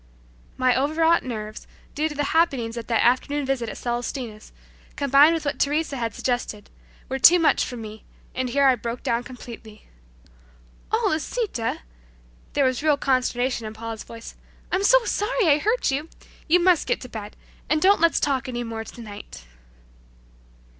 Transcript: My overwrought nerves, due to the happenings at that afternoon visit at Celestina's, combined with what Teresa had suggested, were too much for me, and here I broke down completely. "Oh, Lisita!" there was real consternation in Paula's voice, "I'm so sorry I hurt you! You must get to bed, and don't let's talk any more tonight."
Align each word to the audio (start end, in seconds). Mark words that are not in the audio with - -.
My 0.57 0.75
overwrought 0.75 1.21
nerves, 1.21 1.67
due 1.93 2.09
to 2.09 2.15
the 2.15 2.23
happenings 2.33 2.75
at 2.75 2.87
that 2.87 3.03
afternoon 3.03 3.45
visit 3.45 3.69
at 3.69 3.77
Celestina's, 3.77 4.51
combined 4.95 5.35
with 5.35 5.45
what 5.45 5.59
Teresa 5.59 5.95
had 5.95 6.15
suggested, 6.15 6.71
were 7.07 7.19
too 7.19 7.37
much 7.37 7.63
for 7.63 7.77
me, 7.77 8.03
and 8.33 8.49
here 8.49 8.65
I 8.65 8.73
broke 8.73 9.03
down 9.03 9.23
completely. 9.23 9.85
"Oh, 10.91 11.09
Lisita!" 11.11 11.81
there 12.53 12.65
was 12.65 12.81
real 12.81 12.97
consternation 12.97 13.67
in 13.67 13.75
Paula's 13.75 14.03
voice, 14.03 14.33
"I'm 14.71 14.83
so 14.83 15.05
sorry 15.05 15.47
I 15.47 15.59
hurt 15.59 15.91
you! 15.91 16.09
You 16.47 16.61
must 16.61 16.87
get 16.87 16.99
to 17.01 17.07
bed, 17.07 17.35
and 17.69 17.79
don't 17.79 18.01
let's 18.01 18.19
talk 18.19 18.49
any 18.49 18.63
more 18.63 18.83
tonight." 18.83 19.45